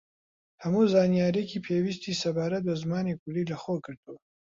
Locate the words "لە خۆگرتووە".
3.51-4.19